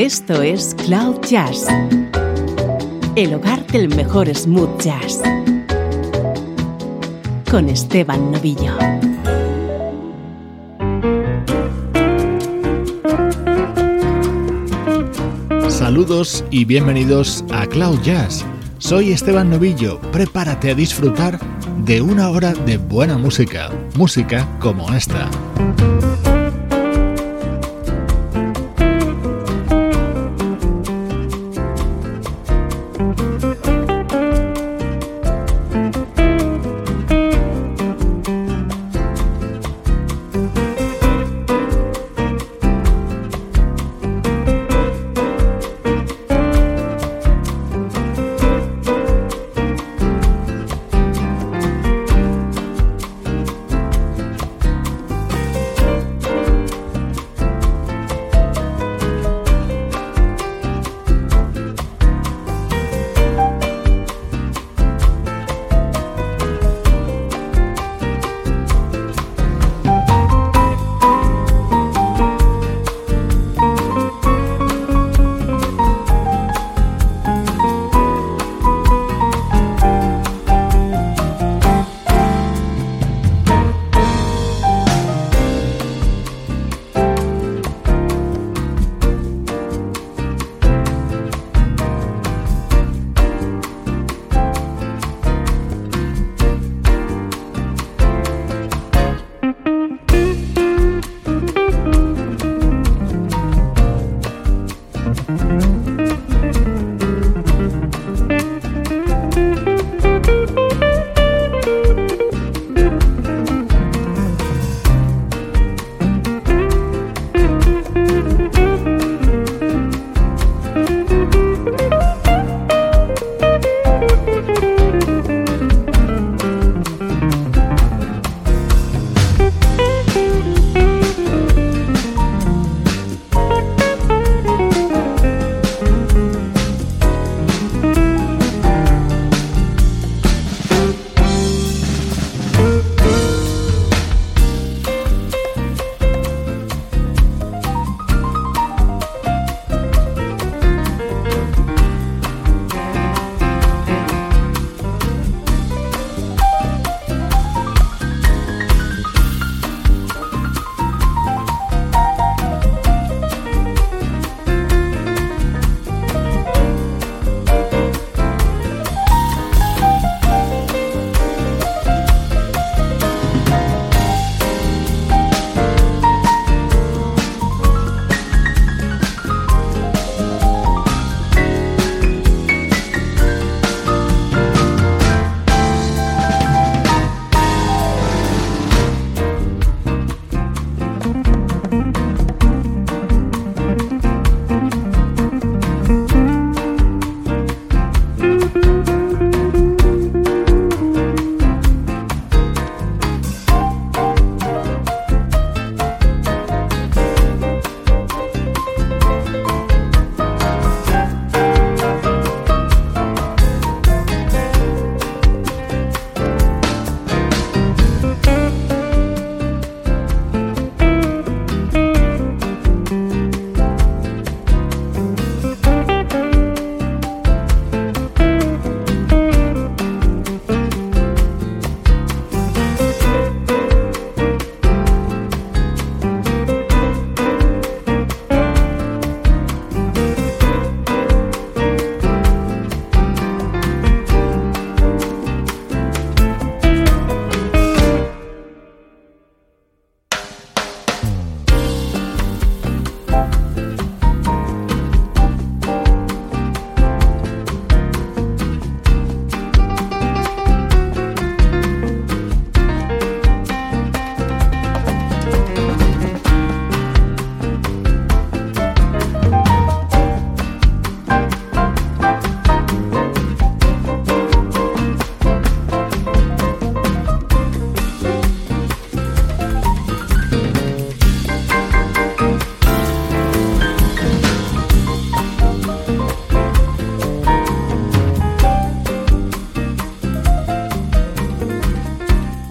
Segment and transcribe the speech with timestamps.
[0.00, 1.66] Esto es Cloud Jazz,
[3.16, 5.20] el hogar del mejor smooth jazz,
[7.50, 8.78] con Esteban Novillo.
[15.68, 18.46] Saludos y bienvenidos a Cloud Jazz.
[18.78, 21.38] Soy Esteban Novillo, prepárate a disfrutar
[21.84, 25.28] de una hora de buena música, música como esta.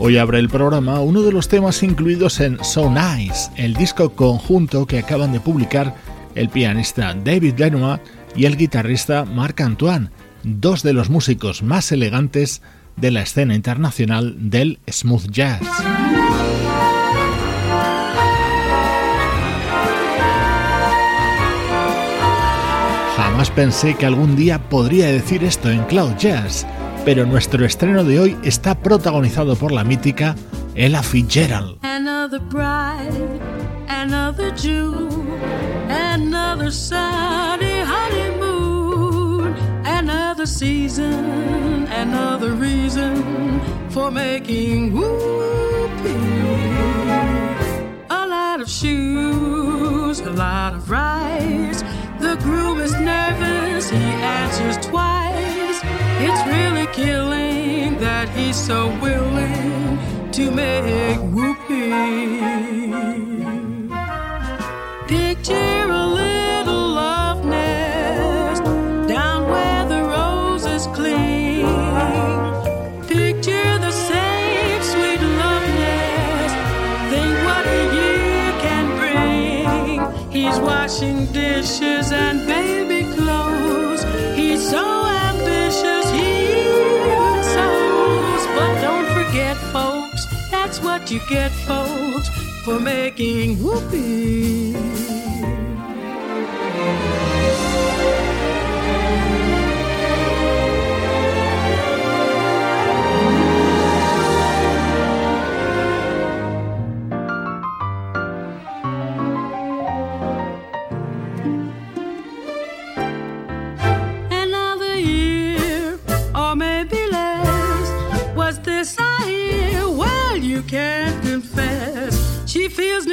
[0.10, 4.88] Hoy abre el programa uno de los temas incluidos en So Nice, el disco conjunto
[4.88, 5.94] que acaban de publicar
[6.34, 8.00] el pianista David Lenoir
[8.36, 10.10] y el guitarrista Marc Antoine,
[10.42, 12.64] dos de los músicos más elegantes
[12.96, 15.62] de la escena internacional del smooth jazz.
[23.16, 26.66] Jamás pensé que algún día podría decir esto en Cloud Jazz,
[27.06, 30.36] pero nuestro estreno de hoy está protagonizado por la mítica
[30.76, 31.78] Ella Fitzgerald.
[31.84, 33.40] Another bride,
[33.88, 35.28] another June,
[35.90, 39.56] another sunny honeymoon,
[39.86, 43.24] another season, another reason
[43.90, 46.10] for making whoopee.
[48.10, 51.84] A lot of shoes, a lot of rides.
[52.20, 55.19] The groom is nervous, he answers twice.
[56.94, 60.00] Killing that he's so willing
[60.32, 61.90] to make whoopee.
[65.08, 65.79] Picture
[91.12, 92.30] you get, folks,
[92.64, 95.09] for making whoopee.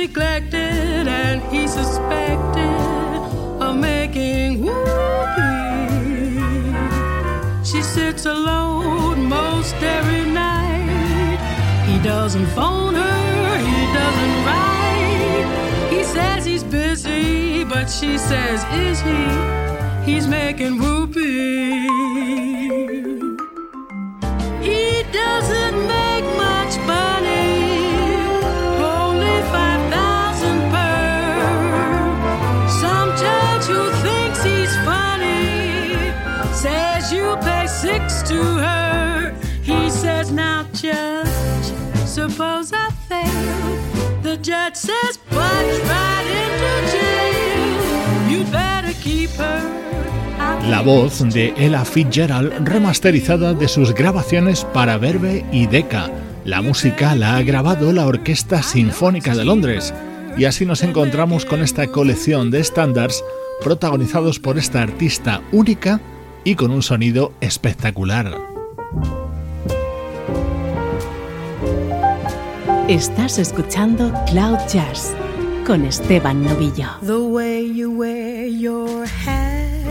[0.06, 3.20] Neglected and he suspected
[3.60, 5.56] of making whoopee.
[7.64, 11.40] She sits alone most every night.
[11.88, 15.88] He doesn't phone her, he doesn't write.
[15.90, 19.22] He says he's busy, but she says, Is he?
[20.08, 21.85] He's making whoopee.
[42.28, 44.22] Suppose I fail.
[44.22, 48.30] The judge says, Punch right into jail.
[48.30, 49.62] You'd better keep her.
[50.68, 56.10] La voz de Ella Fitzgerald remasterizada de sus grabaciones para Verbe y Decca.
[56.44, 59.94] La música la ha grabado la Orquesta Sinfónica de Londres
[60.36, 63.24] y así nos encontramos con esta colección de estándares
[63.62, 66.00] protagonizados por esta artista única
[66.44, 68.36] y con un sonido espectacular.
[72.88, 75.12] Estás escuchando Cloud Jazz
[75.66, 76.86] con Esteban Novillo.
[77.02, 79.82] The way you wear your hat,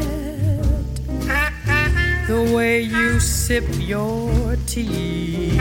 [2.25, 5.57] the way you sip your tea,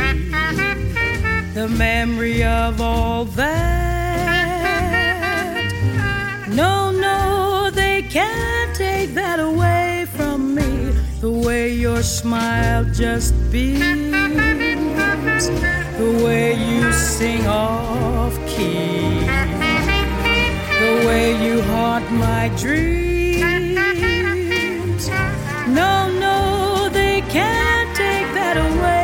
[1.55, 3.65] the memory of all that.
[6.55, 9.94] No, no, they can't take that away
[11.25, 13.81] the way your smile just beams,
[15.97, 19.25] the way you sing off key,
[20.85, 23.85] the way you haunt my dreams.
[25.81, 25.95] No,
[26.27, 29.04] no, they can't take that away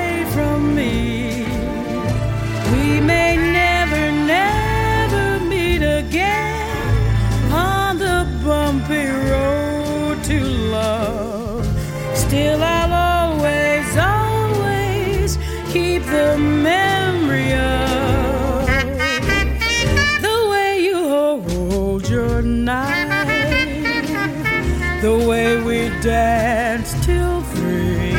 [25.01, 28.13] The way we danced till three.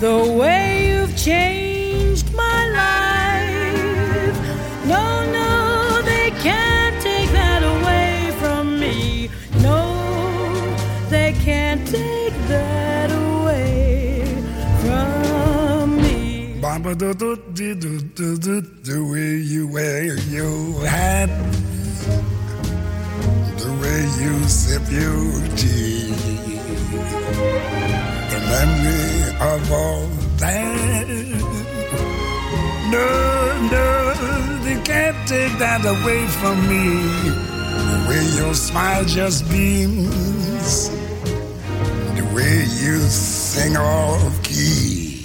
[0.00, 4.36] The way you've changed my life.
[4.86, 9.28] No, no, they can't take that away from me.
[9.60, 9.80] No,
[11.10, 14.24] they can't take that away
[14.80, 16.58] from me.
[18.82, 21.28] The way you wear your hat
[23.80, 24.34] way you
[24.90, 26.10] your tea,
[28.32, 30.06] the memory of all
[30.38, 31.06] that.
[32.90, 33.08] No,
[33.70, 34.14] no,
[34.64, 36.84] they can't take that away from me.
[37.90, 40.88] The way your smile just beams.
[42.18, 45.22] The way you sing off key.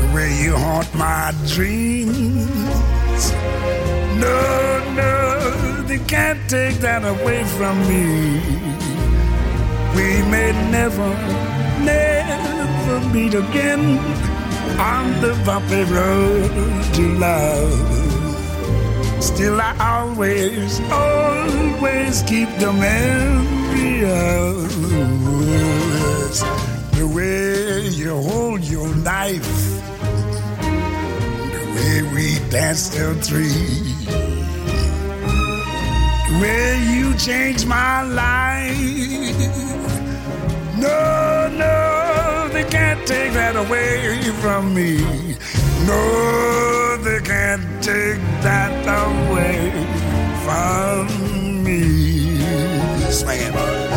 [0.00, 3.32] The way you haunt my dreams.
[4.24, 4.38] No,
[4.96, 8.38] no, they can't take that away from me.
[9.96, 11.10] We may never,
[11.82, 13.98] never meet again
[14.78, 16.52] on the bumpy road
[16.94, 17.74] to love.
[19.20, 24.70] Still, I always, always keep the memory of
[26.98, 29.52] the way you hold your knife,
[31.50, 33.99] the way we danced till three,
[36.38, 38.76] way you change my life.
[40.76, 44.98] No, no, they can't take that away from me.
[45.86, 49.70] No, they can't take that away
[50.44, 52.40] from me.
[53.10, 53.89] Swing it,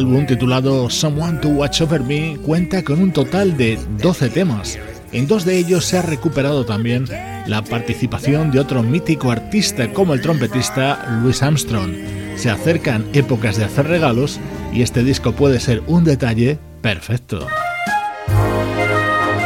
[0.00, 4.78] álbum titulado Someone to Watch Over Me cuenta con un total de 12 temas.
[5.12, 7.04] En dos de ellos se ha recuperado también
[7.46, 11.92] la participación de otro mítico artista como el trompetista Louis Armstrong.
[12.36, 14.40] Se acercan épocas de hacer regalos
[14.72, 17.46] y este disco puede ser un detalle perfecto.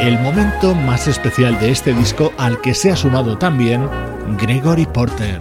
[0.01, 3.89] El momento más especial de este disco al que se ha sumado también
[4.39, 5.41] Gregory Porter.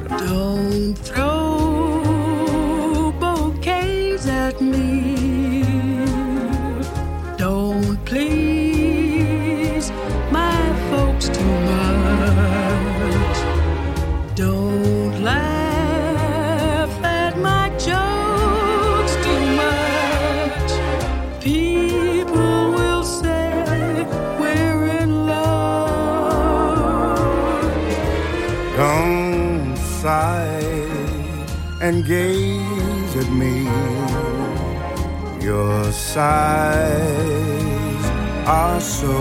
[36.14, 38.06] Sighs
[38.46, 39.16] are so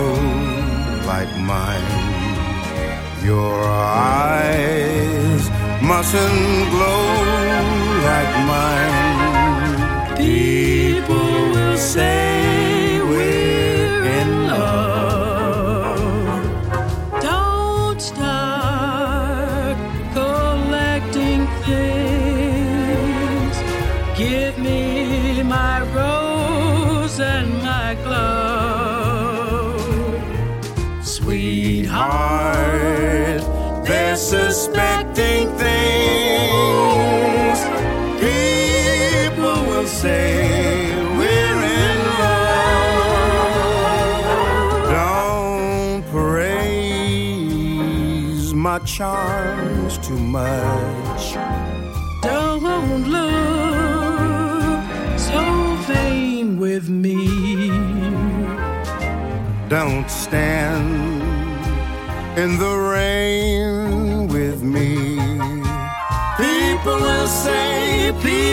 [1.11, 1.91] like mine.
[3.25, 5.43] Your eyes
[5.91, 7.05] mustn't glow
[8.09, 10.17] like mine.
[10.19, 12.62] People will say
[34.23, 37.59] suspecting things.
[38.21, 43.03] People will say we're in love.
[44.97, 47.35] Don't praise
[48.55, 51.35] my charms too much.
[52.23, 54.85] don't look
[55.19, 55.41] so
[55.93, 57.17] vain with me.
[59.69, 61.23] Don't stand
[62.39, 63.82] in the rain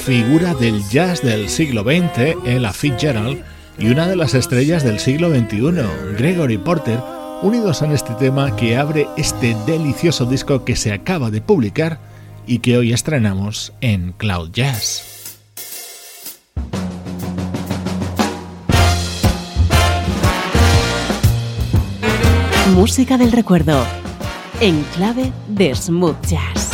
[0.00, 3.42] figura del jazz del siglo XX, Ella Fitzgerald,
[3.78, 6.98] y una de las estrellas del siglo XXI, Gregory Porter,
[7.42, 12.00] unidos en este tema que abre este delicioso disco que se acaba de publicar
[12.46, 15.04] y que hoy estrenamos en Cloud Jazz.
[22.74, 23.84] Música del recuerdo,
[24.60, 26.69] en clave de smooth jazz.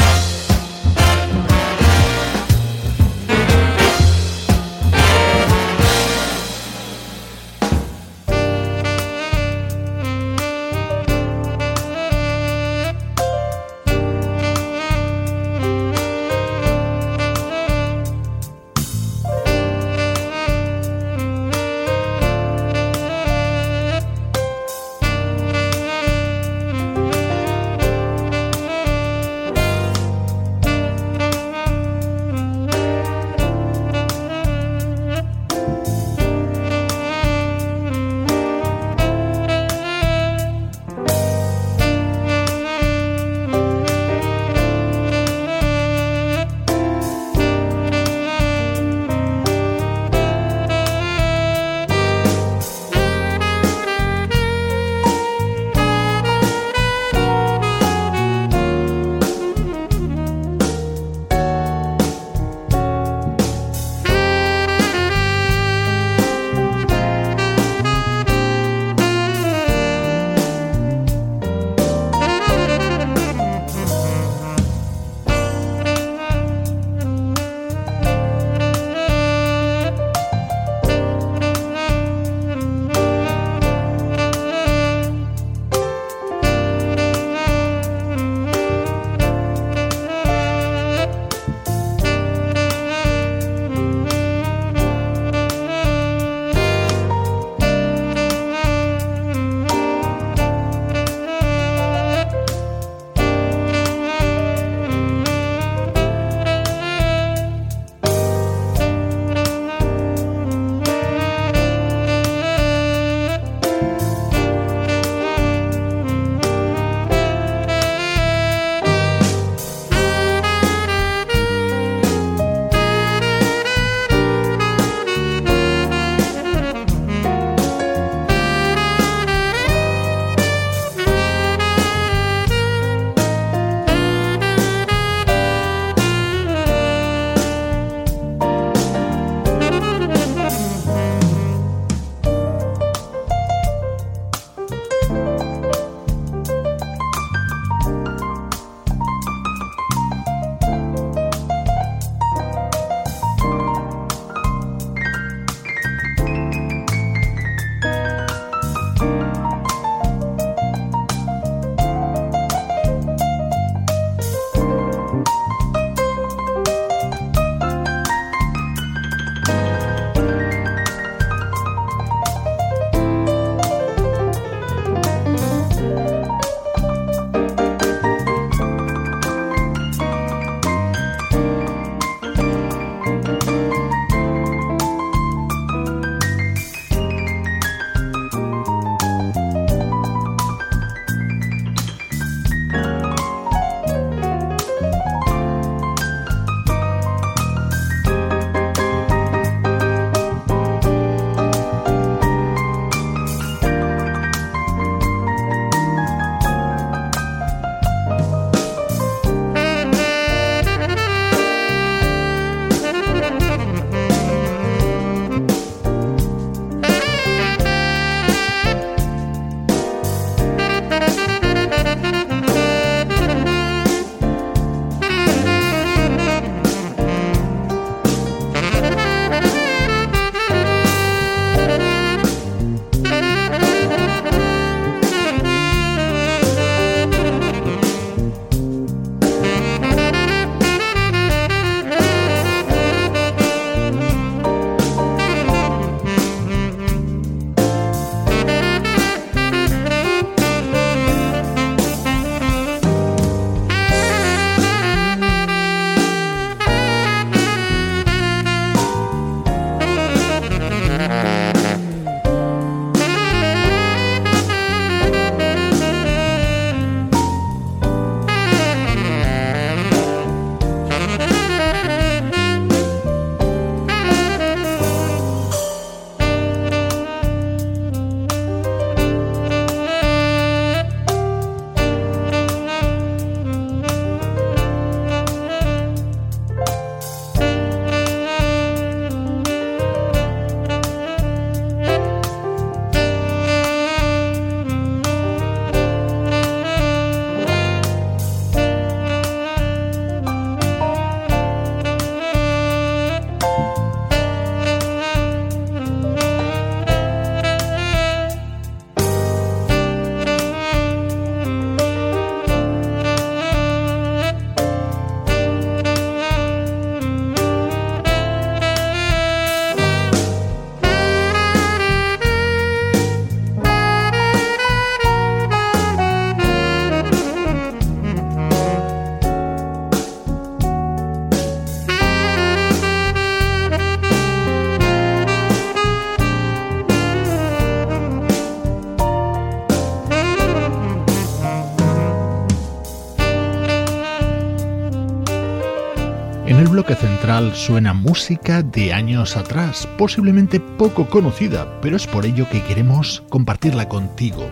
[347.55, 353.89] Suena música de años atrás, posiblemente poco conocida, pero es por ello que queremos compartirla
[353.89, 354.49] contigo.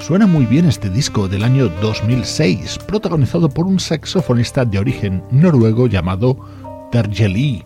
[0.00, 5.86] Suena muy bien este disco del año 2006, protagonizado por un saxofonista de origen noruego
[5.86, 7.62] llamado Terje Lee.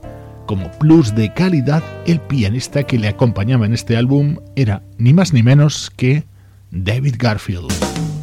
[0.47, 5.33] Como plus de calidad, el pianista que le acompañaba en este álbum era ni más
[5.33, 6.25] ni menos que
[6.73, 8.18] David Garfield.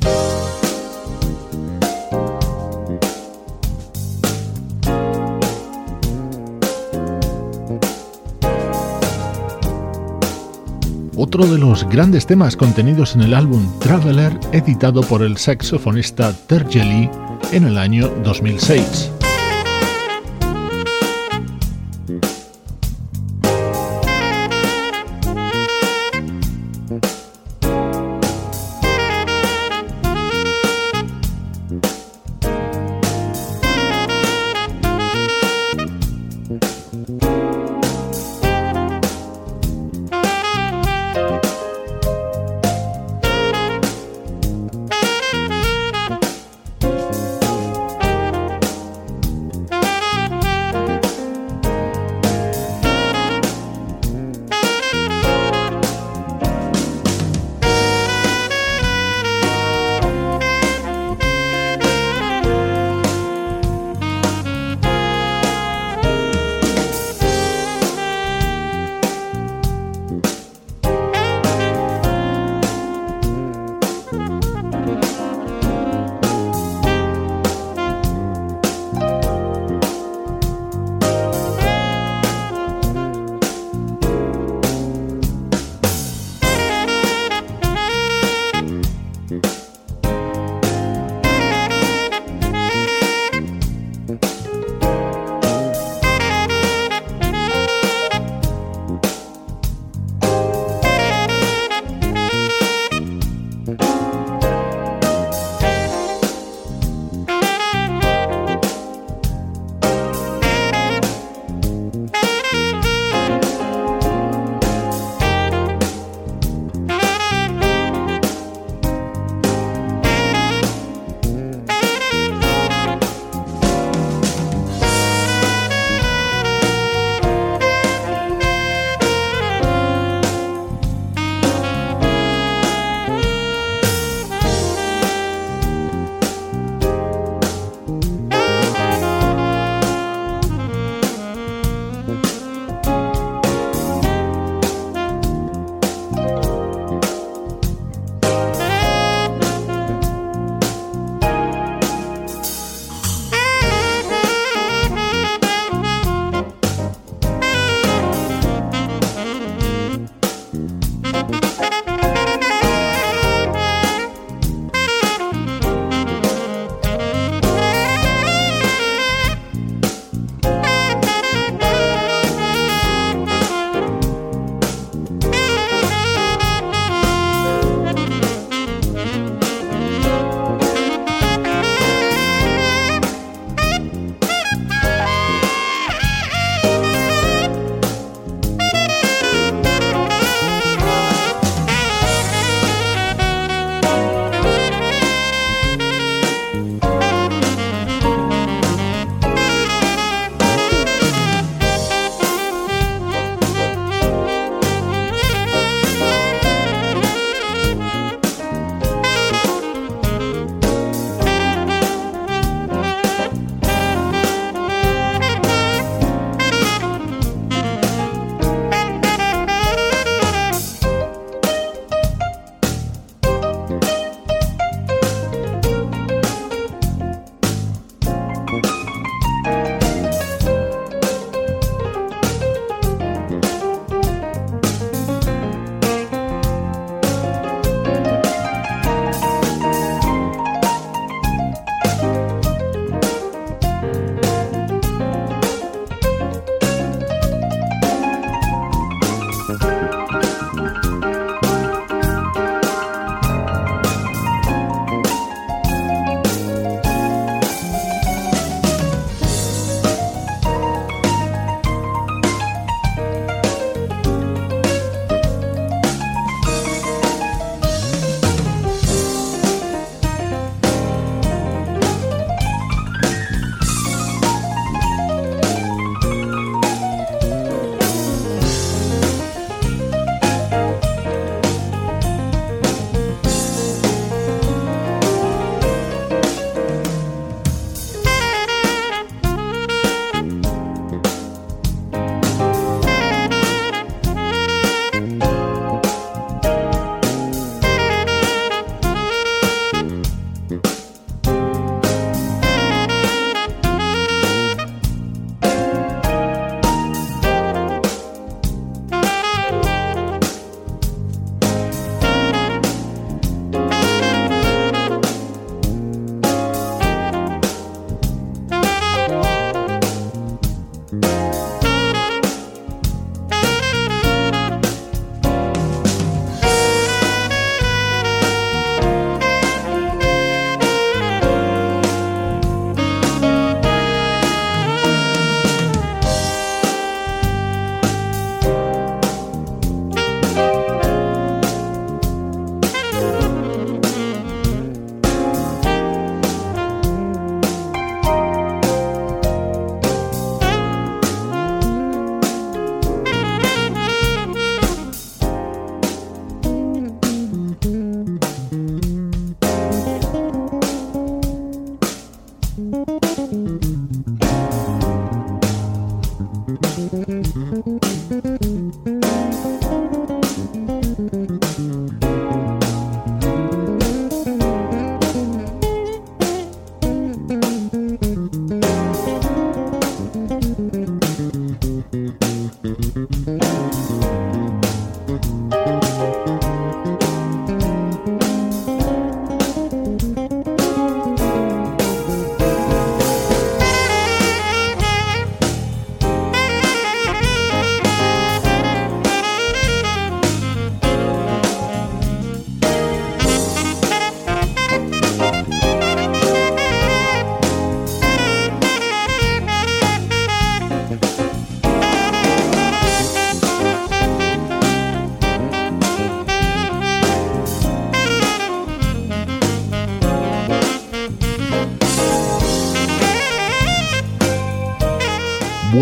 [11.36, 17.10] Otro de los grandes temas contenidos en el álbum Traveler editado por el saxofonista Terje
[17.52, 19.15] en el año 2006.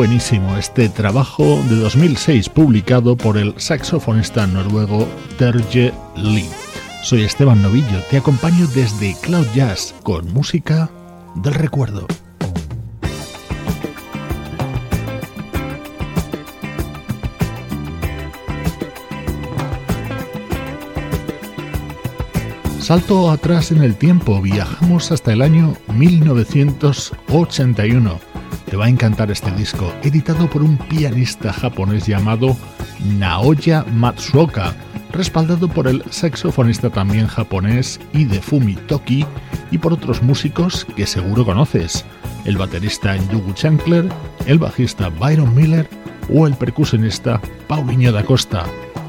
[0.06, 6.50] Buenísimo este trabajo de 2006 publicado por el saxofonista noruego Terje Lee.
[7.04, 10.89] Soy Esteban Novillo, te acompaño desde Cloud Jazz con música
[11.36, 12.06] del recuerdo.
[22.82, 28.33] Salto atrás en el tiempo, viajamos hasta el año 1981.
[28.70, 32.58] Te va a encantar este disco, editado por un pianista japonés llamado
[33.18, 34.74] Naoya Matsuoka,
[35.12, 39.26] respaldado por el saxofonista también japonés Hidefumi Toki
[39.72, 42.06] y por otros músicos que seguro conoces,
[42.46, 44.10] el baterista Yugu Chancler,
[44.46, 45.88] el bajista Byron Miller
[46.34, 48.66] o el percusionista Paulinho da Costa.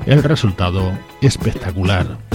[0.07, 2.34] El resultado espectacular.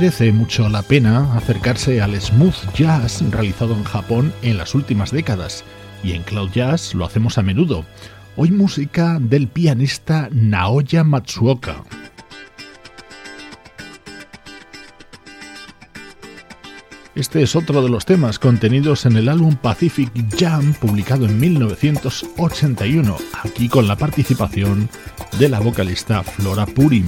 [0.00, 5.64] Merece mucho la pena acercarse al smooth jazz realizado en Japón en las últimas décadas,
[6.04, 7.84] y en Cloud Jazz lo hacemos a menudo.
[8.36, 11.82] Hoy música del pianista Naoya Matsuoka.
[17.16, 23.16] Este es otro de los temas contenidos en el álbum Pacific Jam publicado en 1981,
[23.42, 24.88] aquí con la participación
[25.40, 27.06] de la vocalista Flora Purim.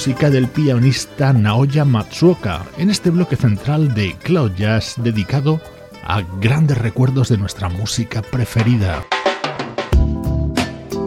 [0.00, 5.60] Música del pianista Naoya Matsuoka en este bloque central de Cloud Jazz dedicado
[6.02, 9.04] a grandes recuerdos de nuestra música preferida.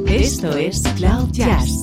[0.06, 1.82] Esto es Cloud Jazz,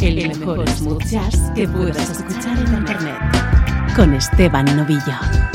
[0.00, 5.47] el mejor smooth jazz que puedas escuchar en Internet, con Esteban Novillo.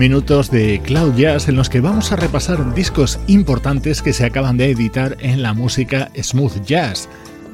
[0.00, 4.56] minutos de Cloud Jazz en los que vamos a repasar discos importantes que se acaban
[4.56, 7.06] de editar en la música smooth jazz.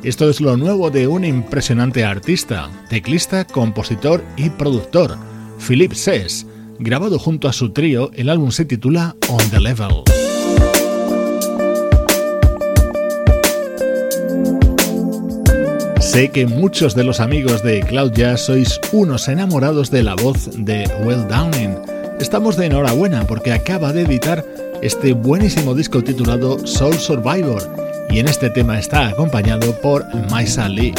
[0.04, 5.18] Esto es lo nuevo de un impresionante artista, teclista, compositor y productor,
[5.58, 6.46] Philip Sess.
[6.78, 10.04] Grabado junto a su trío, el álbum se titula On the Level.
[15.98, 20.48] Sé que muchos de los amigos de Cloud Jazz sois unos enamorados de la voz
[20.56, 21.95] de Will Downing.
[22.20, 24.44] Estamos de enhorabuena porque acaba de editar
[24.80, 27.62] este buenísimo disco titulado Soul Survivor
[28.08, 30.94] y en este tema está acompañado por Maisa Lee.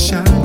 [0.00, 0.39] shine.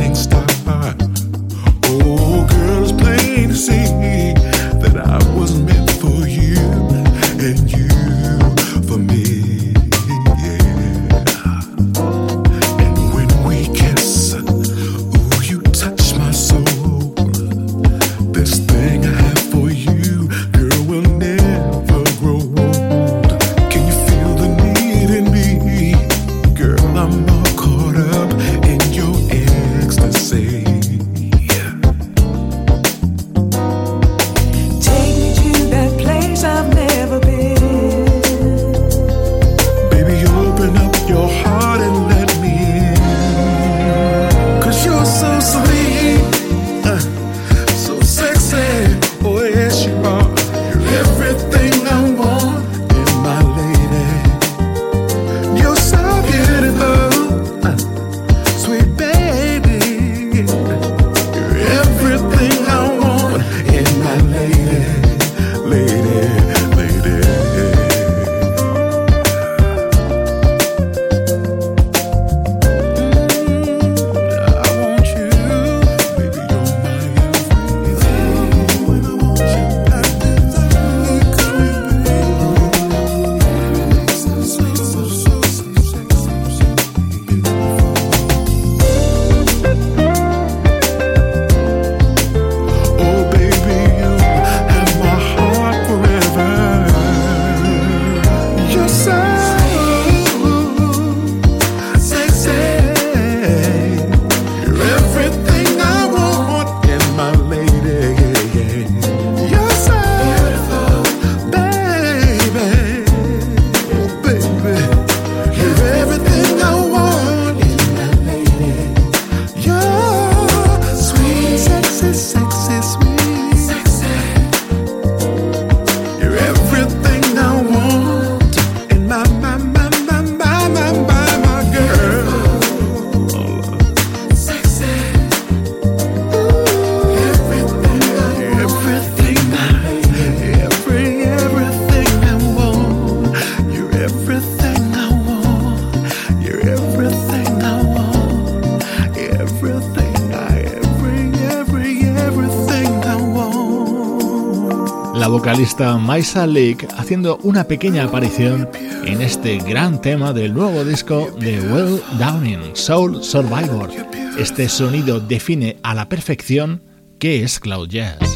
[155.76, 158.70] Vocalista Maisa Lake haciendo una pequeña aparición
[159.04, 163.90] en este gran tema del nuevo disco de Will Downing, Soul Survivor.
[164.38, 166.82] Este sonido define a la perfección
[167.20, 168.36] qué es Cloud Jazz.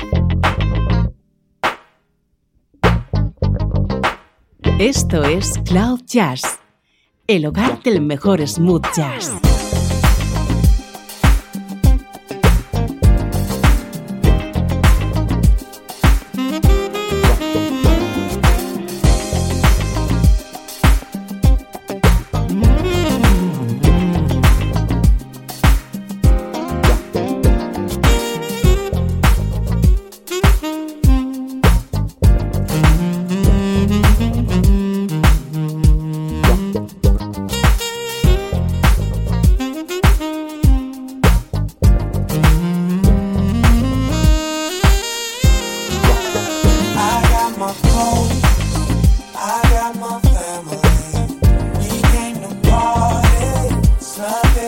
[4.80, 6.60] Esto es Cloud Jazz,
[7.28, 9.49] el hogar del mejor smooth jazz.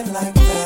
[0.09, 0.60] like that.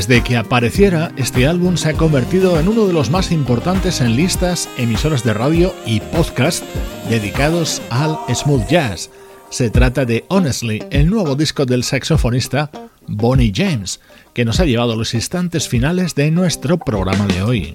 [0.00, 4.16] Desde que apareciera, este álbum se ha convertido en uno de los más importantes en
[4.16, 6.64] listas, emisoras de radio y podcast
[7.10, 9.10] dedicados al smooth jazz.
[9.50, 12.70] Se trata de Honestly, el nuevo disco del saxofonista
[13.08, 14.00] Bonnie James,
[14.32, 17.74] que nos ha llevado a los instantes finales de nuestro programa de hoy.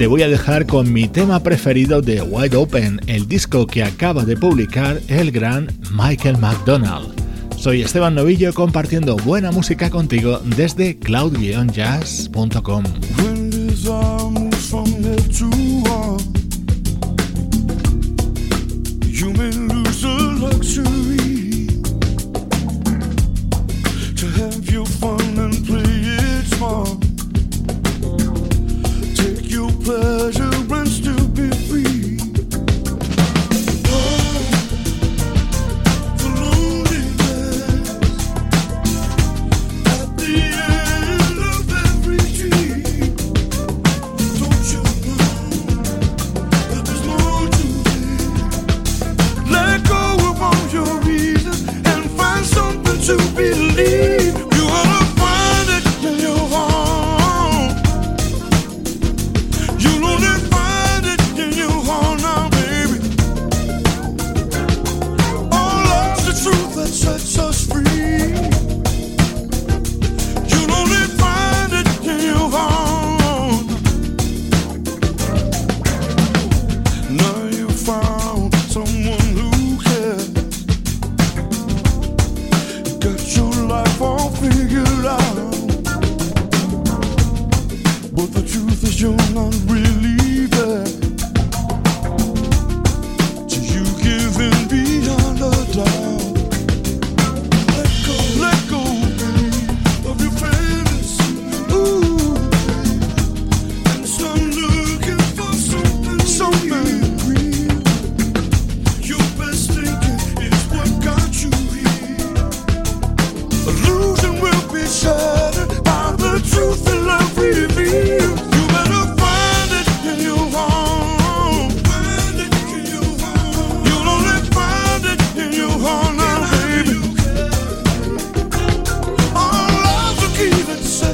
[0.00, 4.24] Te voy a dejar con mi tema preferido de Wide Open, el disco que acaba
[4.24, 7.12] de publicar el gran Michael McDonald.
[7.58, 12.84] Soy Esteban Novillo compartiendo buena música contigo desde cloud-jazz.com.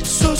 [0.04, 0.35] So